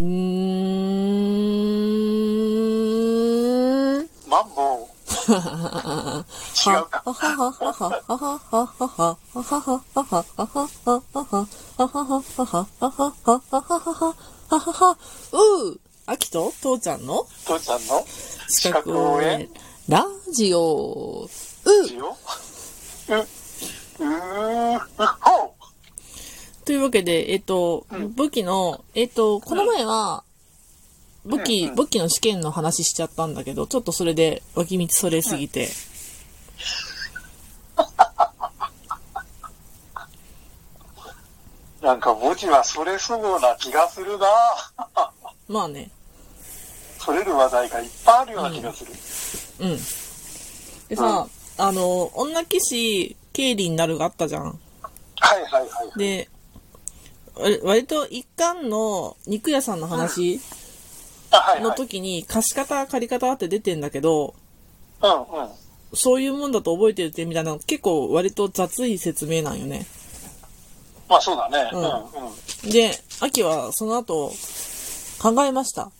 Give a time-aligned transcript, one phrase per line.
[0.00, 0.06] うー
[4.02, 4.08] ん。
[4.26, 4.86] マンボウ。
[6.56, 7.02] 違うか。
[7.06, 7.12] う
[15.36, 17.26] うあきと父ちゃんの？
[17.44, 18.04] 父ちゃんの？
[18.48, 19.48] 資資格応援
[19.88, 21.28] ラジオ。
[21.64, 21.76] うう、
[24.00, 24.80] うー。
[26.70, 30.22] というわけで、えっと、うん武器の、えっと、この前は、
[31.24, 35.68] 武器、うんうん武器の試験の話しちゃったんだけど、ちょっとそれで脇道それすぎて、
[41.82, 44.28] なんか文字はそれそうな気がするな
[45.48, 45.90] まあね、
[47.00, 48.92] それる話題がいっぱいあるような気がする。
[49.58, 49.76] うん。
[50.86, 51.26] でさ、
[51.58, 54.44] あの、女騎士、経理になるがあったじゃん。
[54.44, 54.52] は
[55.36, 55.98] いはいはい。
[55.98, 56.28] で、
[57.40, 60.40] 割割と一貫の肉屋さんの話。
[61.60, 64.34] の時に貸し方、借り方って出てんだけど、
[65.02, 65.48] うんうん。
[65.94, 69.86] そういうもんだと覚えてるってみたいな結構割と雑い説明なんよね。
[71.08, 71.70] まあそうだね。
[71.72, 71.86] ううんん
[72.64, 72.70] うん。
[72.70, 74.32] で、秋はその後
[75.20, 75.90] 考えました。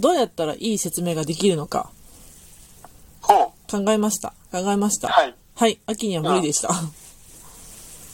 [0.00, 1.90] どうやったらいい説明ができるのか
[3.20, 3.84] ほう。
[3.84, 4.32] 考えました。
[4.52, 5.08] 考えました。
[5.08, 5.34] はい。
[5.54, 6.68] はい、秋には無理でした。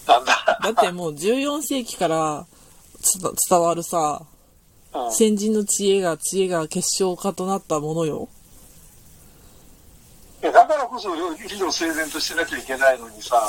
[0.07, 0.61] なんだ。
[0.63, 2.54] だってもう14世紀からつ
[3.49, 4.35] 伝わるさ、うん
[5.11, 8.29] 先人の知恵が知恵が結晶化となったものよ。
[10.41, 13.43] だからこそ理路整然としてなきゃいけないのにさ、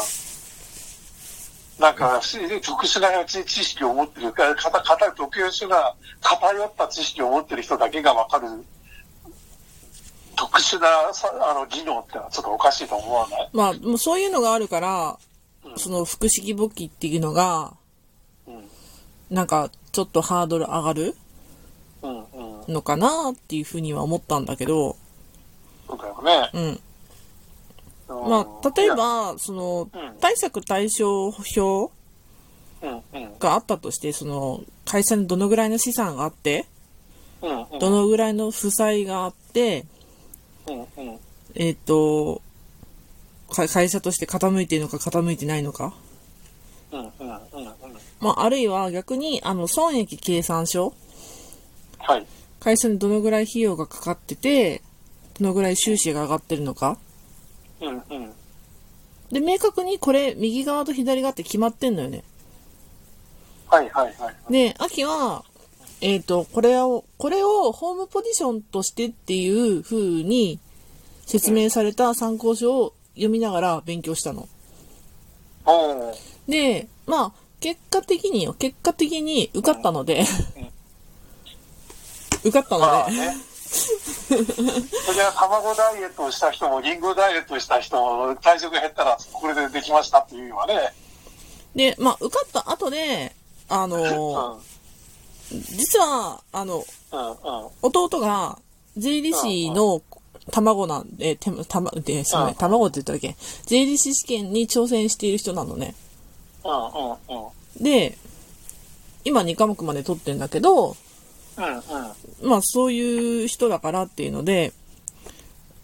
[1.77, 2.19] なんか、
[2.63, 8.47] 特殊な知知識を持ってる、かかか特殊な偏った知識を持ってる人だけがわかる、
[10.35, 13.49] 特殊なさあの技能ってのはちょっとおかしいと思わない？
[13.53, 15.19] まあ、もうそういうのがあるから、
[15.63, 17.77] うんその複式簿記っていうのが、うん。
[19.29, 21.15] なんかちょっとハードル上がる。
[22.67, 24.95] のかなっていうふうには思ったんだけど、
[25.87, 26.49] そうだよね。
[26.53, 26.63] うん。
[26.63, 26.79] うん
[28.29, 31.91] まあ、例え、ば、そのうん、対策対象表。
[33.39, 36.67] があったとして、その、会社にどのぐらいの資産があって。
[37.41, 39.85] どのぐらいの負債があって。
[41.55, 42.43] えっ、と、
[43.49, 45.93] か会社として傾いているのか傾いてないのか。
[48.25, 48.39] うんうんうんうん。
[48.39, 50.93] まあ、あるいは逆に、あの、損益計算書
[51.99, 52.25] はい。
[52.59, 54.81] 会社にどのぐらい費用がかかってて、
[55.39, 56.97] どのぐらい収支が上がってるのか。
[57.81, 58.33] うんうん。
[59.31, 62.23] で、明確にこれ、右側と左側って決まってんのよね。
[63.67, 64.51] はいはいはい。
[64.51, 65.43] で、秋は、
[66.01, 70.59] えっ、と、これを、これをホームポジションとしてっていう風に
[71.25, 74.47] 説明された参考書を読みながら勉強したの。
[75.65, 76.15] おー
[76.47, 80.23] で、まあ、結果的によ、結果的に受かったので、
[82.43, 83.31] 受かったので。
[83.65, 90.93] そりゃ卵ダイエットをした人も、リンゴダイエットした人も、体重が減ったら、これでできましたっていうのはね。
[91.75, 93.35] で、まあ、受かった後で、
[93.67, 93.93] あうん。
[93.93, 94.61] うんの、
[95.49, 97.67] 実は、あの、うん。
[97.81, 98.59] 弟が
[98.95, 100.03] 税理士の
[100.51, 105.95] 卵なんで、てたま、で、すみません、うん卵って言ったっけ税理士試験に挑戦している人なのね。
[106.65, 107.83] うんうんうん。
[107.83, 108.17] で、
[109.23, 110.97] 今2科目まで取ってんだけど、
[111.57, 111.65] うん
[112.43, 112.49] うん。
[112.49, 114.73] まあそういう人だからっていうので、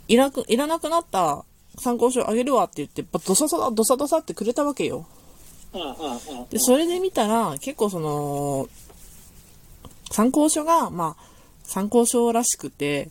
[0.07, 1.45] いらく、いらなくなった
[1.77, 5.05] 参考書あげるわって言って、ドサドサ、ドサドサってくれたわけよ。
[5.73, 6.49] うんうんうん。
[6.49, 8.67] で、それで見たら、結構その、
[10.11, 11.23] 参考書が、まあ、
[11.63, 13.09] 参考書らしくて、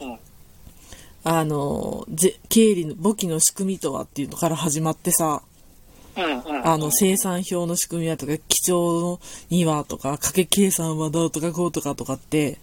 [0.00, 0.18] うん。
[1.24, 5.42] あの、ぜ経理の簿記の仕組みとはっていうのから始まってさ。
[6.16, 12.58] あの、生産表の仕組みはとか、基調にはとか、掛け計算はどうとかこうとかとかって、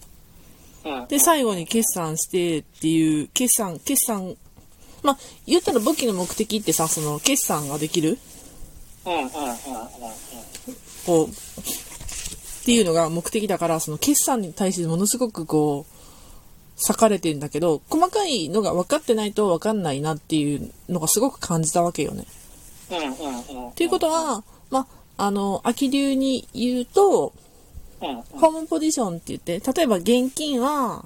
[0.84, 1.08] うん。
[1.08, 4.36] で、最後に決算してっていう、決算、決算、
[5.04, 8.18] まあ、言ったら簿記の目的ってさ、その、決算ができる？
[11.06, 11.32] こう、っ
[12.66, 15.94] ていうのが目的だから、その決算に対してものすごくこう、
[16.88, 22.26] 割かれてんだけど、細かいのが分かってないと分かんないなっていうのがすごく感じたわけよね。
[22.92, 23.70] うんうんうん。
[23.70, 24.88] っていうことは、ま
[25.18, 27.34] あ、あの、秋流に言うと、
[28.02, 31.06] うんホームポジションって言って、例えば現金は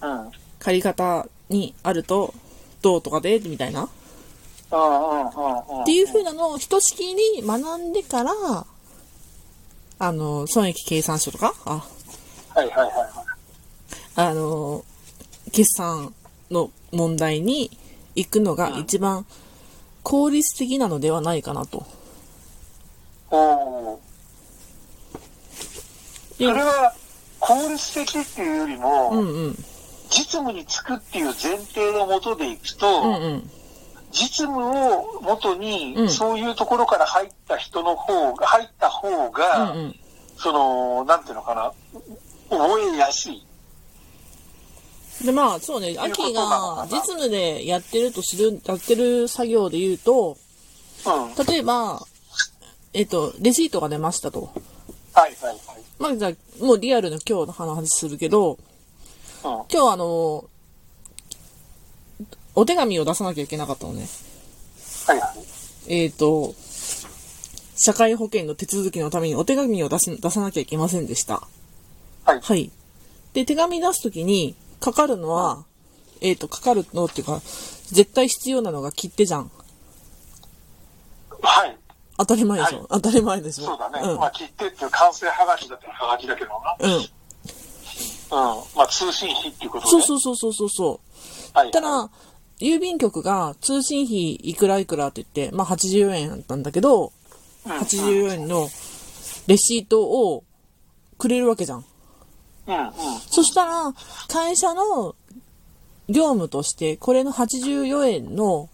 [0.00, 0.30] うん。
[0.58, 2.34] 借り方にあると、
[2.82, 3.88] どうとかで、みたいな。
[4.70, 5.82] うんうんうん。
[5.82, 8.32] っていう風なのをひとしきり学んでから、
[9.98, 11.84] あの、損益計算書とか、あ、
[12.54, 13.10] はいはいはいはい。
[14.16, 14.84] あの、
[15.52, 16.14] 決算
[16.50, 17.70] の問題に
[18.14, 19.26] 行くのが一番
[20.02, 21.86] 効率的なのではないかなと。
[23.30, 24.00] お
[26.36, 26.94] それは、
[27.38, 29.56] 効効率的っていうよりも、うんうん。
[30.08, 33.50] 実務につくっていう前提のもとでいくと、うんうん。
[34.10, 39.96] 実務をもとに、うんそういうところから入った人の方が、入った方が、うんうん。
[40.36, 41.72] その、なんていうのかな、
[42.48, 43.46] 覚えやすい。
[45.24, 50.38] で、まあ、そうね、秋が実務でやってるとする、やってる作業で言うと、
[51.06, 51.46] うん。
[51.46, 52.06] 例えば、
[52.92, 54.50] えっと、レシートが出ましたと。
[55.12, 55.58] はいはいはい。
[55.98, 58.58] まあ、じゃあ、もうリアルの今日の話するけど、うん。
[59.42, 60.44] 今日あの、
[62.54, 64.06] お手紙を出さなきゃいけなかったのね。
[65.06, 65.92] はいはい。
[65.92, 66.54] えっ、と、
[67.76, 71.46] 社会保険の手続きのためにお手紙を出す出さなきゃいけませんでした。
[72.24, 72.40] はい。
[72.40, 72.70] はい。
[73.32, 75.64] で、手紙出すときに、かかるのは、
[76.20, 77.40] えっ、と、かかるのっていうか、
[77.92, 79.50] 絶対必要なのが切手じゃん。
[81.42, 81.76] はい。
[82.18, 84.00] 当たり前でしょ、はい当たり前でしょそうだね。
[84.02, 84.18] うん。
[84.18, 86.76] まあ、切手っていう完成はがきだったらはがきだけどな。
[86.78, 86.92] うん。
[86.92, 87.02] うん。
[88.76, 89.90] まあ、通信費っていうことで。
[89.90, 91.00] そうそうそうそうそうそ
[91.54, 91.58] う。
[91.58, 91.70] はい。
[91.70, 92.10] ただ、
[92.58, 97.12] 郵便局が通信費いくらいくらって言って、まあ80円なんだけど、
[97.64, 98.68] うん、80円の
[99.46, 100.44] レシートを
[101.16, 101.84] くれるわけじゃん。
[103.30, 103.92] そしたら、
[104.28, 105.14] 会社の
[106.08, 108.68] 業務として、これの84円の、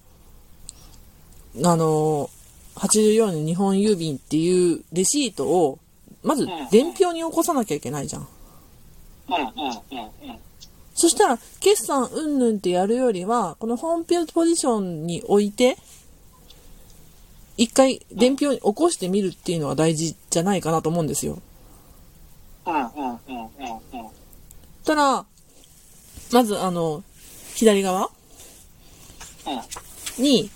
[1.64, 2.30] あの、
[2.76, 5.78] 84円の日本郵便っていうレシートを、
[6.22, 8.28] まず伝票に起こさなきゃいけないじゃん。
[10.94, 15.76] そしたら、決算うんぬんってやるよりは、このホームページポジションに置いて、
[17.58, 21.38] 一回伝票に起こしてみるっていうのは大事じゃないかなと思うんですよ。
[22.66, 23.50] うんうんうんうんうん。
[24.86, 25.26] ただ、
[26.32, 27.02] まずあの、
[27.56, 28.08] 左側
[30.18, 30.22] うん。
[30.22, 30.48] に、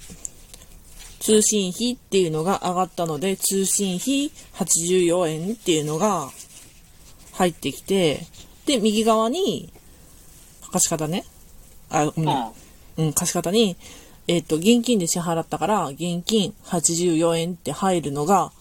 [1.19, 6.29] 通信費っていうのが上がったので、通信費84円っていうのが
[7.32, 8.27] 入ってきて、
[8.67, 9.73] で、右側に、
[10.71, 11.25] 貸方ね。
[11.91, 12.53] あ、ごめんね
[12.99, 13.76] うん、貸方に、
[14.29, 18.53] えっ、と、現金で支払ったから、現金84円って入るのが、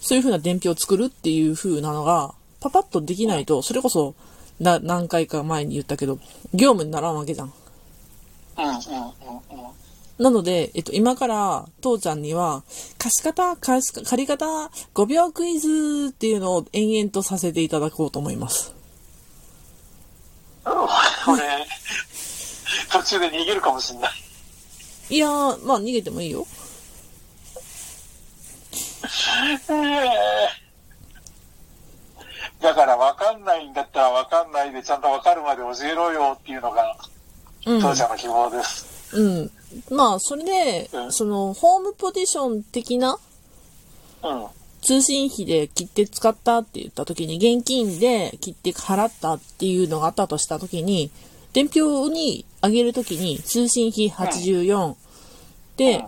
[0.00, 4.14] そういう風な伝票を作るっていう風なのが、パパッとできないと、それこそ、
[4.60, 6.18] な、何回か前に言ったけど、
[6.54, 7.52] 業務にならんわけじゃん。
[8.58, 10.22] うんうんうんうん。
[10.22, 12.62] なので、えっと、今から、父ちゃんには、
[12.96, 14.46] 貸し方、貸し、借り方、
[14.94, 18.74] 5秒クイズっていうのを延々とさせていただこうと思います。
[20.64, 21.66] 俺、
[22.90, 24.12] 途中で逃げるかもしれない。
[25.10, 26.46] いやー、まあ逃げてもいいよ。
[29.68, 30.65] ええ
[32.66, 36.96] だから分かんないんだったら分かんないでちゃんと分かるまで教えろよっていうのが、
[37.64, 37.80] うん。
[37.80, 39.16] 父ちゃんの希望です。
[39.16, 39.50] うん。
[39.88, 43.18] まあ、それでう、んその、ホームポジション的な
[44.24, 44.46] うん。
[44.82, 51.12] 通信費で切手使ったって言った時に、現金で切手払ったっていうのがあったとした時に、
[51.52, 54.96] 伝票に上げる時に、通信費84
[55.76, 56.04] で、うん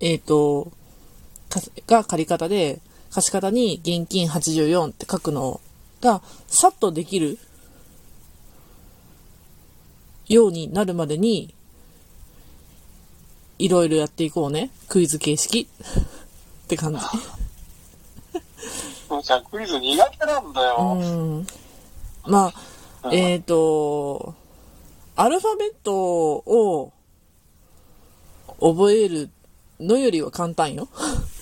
[0.00, 0.72] えっ、と、
[1.48, 5.60] かが借り方で、貸方に現金84って書くの
[6.00, 7.38] が、さっとできる
[10.26, 11.54] ようになるまでに、
[13.58, 14.70] いろいろやっていこうね。
[14.88, 15.68] クイズ形式。
[16.64, 17.00] って感じ。
[19.08, 20.98] 父ちゃんクイズ苦手なんだよ。
[21.00, 21.46] うん。
[22.24, 22.52] ま
[23.02, 24.34] あ、えっ、と、
[25.16, 26.92] アルファベットを
[28.60, 29.30] 覚える
[29.80, 30.88] のよりは簡単よ。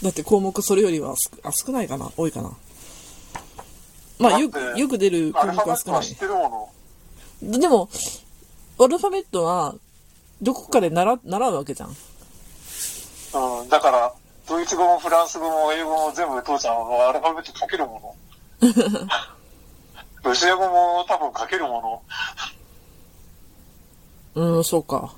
[0.02, 2.10] だって項目それよりは少あ少ないかな？
[2.16, 2.52] 多いかな？
[4.18, 6.00] まあよく、よく出る項目は少な。
[6.00, 7.60] い。
[7.60, 7.88] でも、
[8.78, 9.74] アルファベットは
[10.40, 11.90] どこかで習習うわけじゃん。
[11.90, 11.92] う
[13.64, 13.68] ん。
[13.68, 14.12] だから、
[14.48, 18.16] ドイツ語もフランス語も英語も全部父ちゃんはアルファベット書けるも
[18.62, 18.70] の？
[20.22, 22.02] ロシア語も多分書けるも
[24.34, 24.42] の？
[24.56, 25.14] うん、そうか。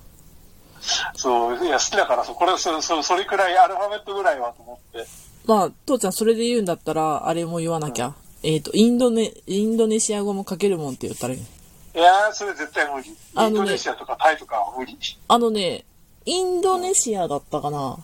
[1.15, 5.07] そう、いや、好きだから、そこれ、そそそれくらい、アルファベットぐらいはと思って。
[5.47, 8.15] まあ、父ちゃんそれで言うんだったら、あれも言わなきゃ。
[8.43, 11.41] えっ、と、インドネ、インドネシア語も書けるもんって言ったらいい。
[11.41, 13.09] いやー、それ絶対無理。
[13.09, 14.97] インドネシアとかタイとかは無理。
[15.27, 15.85] あのね、
[16.25, 17.99] インドネシアだったかな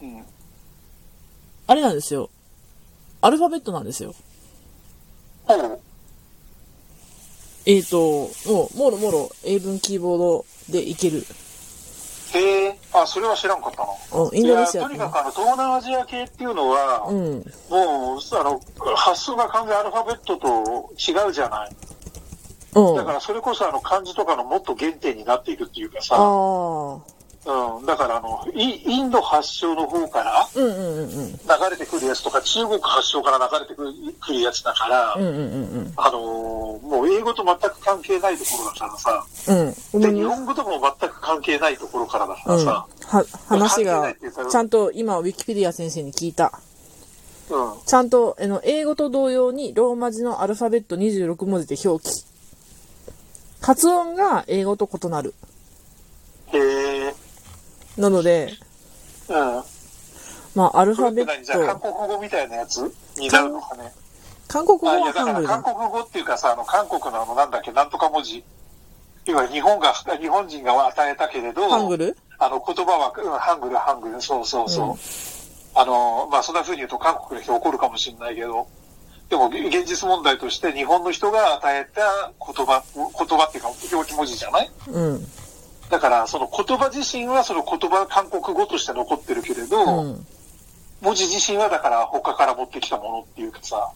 [0.00, 0.24] うん。
[1.66, 2.30] あれなんですよ。
[3.20, 4.14] アルファベットなんですよ。
[5.44, 5.80] ほう。
[7.66, 11.26] えっ、と、もう、もろもろ英文キーボードでいける。
[12.32, 14.22] へえ、あ、それは知らんかったな。
[14.22, 17.44] うんインドネシアいやとにかくあの、東南アジア系っていうのは、うん。
[17.68, 18.60] もう、あの、
[18.96, 21.70] 発想が完全にアルファベットと違うじゃない。
[22.74, 22.96] うん。
[22.96, 27.19] だからそれこそあの漢字とかのもっと原点になっていくっていうかさ、ああ。
[27.46, 27.86] うん。
[27.86, 31.06] だから、あの、イインド発祥の方からうんうんうんうん。
[31.06, 31.36] 流
[31.70, 35.36] れてくるやつとか、中国発祥から流れてくるくるやつだから、うんうんう
[35.80, 39.74] んあのーもう英語と全く関係ないところだからさ、うん。
[39.94, 40.00] うん。
[40.00, 42.64] で、日本語とも全く関係ないところからだからうん。
[42.64, 44.14] さは、、話が
[44.50, 46.52] ちゃんと今、ウィキペディア先生に聞いた。
[47.50, 47.80] うん。
[47.86, 52.10] ちゃんと、あの、英語と同様にローマ字のアルファベット26文字で表記。
[53.62, 55.34] 発音が英語と異なる。
[56.52, 56.89] へえ。
[58.00, 58.52] なので、
[59.28, 59.62] うん。
[60.54, 62.92] まあ、アルファベッって何じゃあ、韓ト、国語みたいなやつ？
[63.16, 63.92] になるのかね。
[64.48, 65.74] 韓国語はハングルだ韓。
[65.74, 68.42] 国語っていうかさ、あの、韓国のあの、なんだっけ、なんとか文字。
[69.26, 72.16] 要は日本が、日本人が与えたけれど、ハングル？
[72.38, 74.88] あの、言葉は、うんハングル、ハングル、そうそうそう。
[74.90, 74.96] うん
[75.72, 78.66] あの、まあ、そんな風に言うと韓国の人怒るかもしれないけど、
[79.28, 84.70] でも、現実問題として日本の人が与えた言葉、言葉っていうか、表記文字じゃない？
[84.88, 85.26] うん。
[85.90, 90.26] だから、その言葉自身はその言葉、韓国語として残ってるけれど、うん。
[91.02, 93.90] 文字自身はだから他から持ってきたものっていうかさ、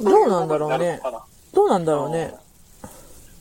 [0.00, 1.00] どうなんだろうね
[1.52, 2.34] どうなんだろうね。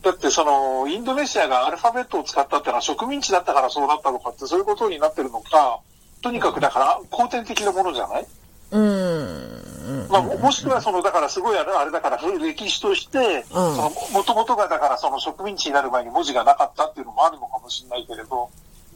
[0.04, 5.80] だってその、インドネシアがアルファベットを使ったってのは植民地だったからそうなったのかってそういうことになってるのか、
[6.22, 8.28] とにかくだから後天的なものじゃない、
[8.72, 9.63] うん。
[10.10, 18.50] まあ、ももしくはその、だからすごいあれあれだから、歴史として、もともとがだからその植民地になる前に文字がなかったっていうのもあるのかもしれないけれど、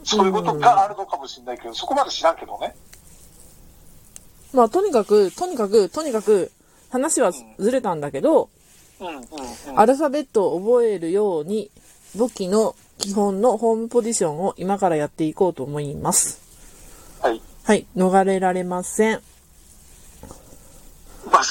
[0.03, 2.75] そういうことがあるのかもしれないけど、そこまで知らんけどね。
[4.53, 6.51] まあ、とにかく、とにかく、とにかく、
[6.89, 8.49] 話はずれたんだけど、
[8.99, 9.17] うんうんう
[9.73, 9.79] ん。
[9.79, 11.69] アルファベットを覚えるように、
[12.15, 16.41] 簿記の基本のホームポジションを今からやっていこうと思います。
[17.21, 17.41] はい。
[17.63, 19.21] はい、逃れられません。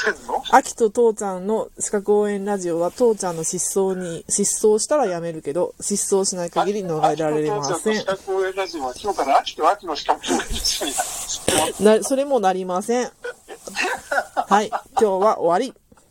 [0.05, 0.43] ませんの？
[0.51, 7.75] 秋と父ちゃんの資格応援ラジオは父ちゃんの失踪に、失踪したらやめるけど、失踪しない限り逃れられません秋。
[7.75, 10.85] と父ちゃんの資格応援ラジオは今日から秋と秋の資格応援ラジ
[11.81, 13.11] オにな、それもなりません。
[14.49, 15.75] はい、今日は終わり。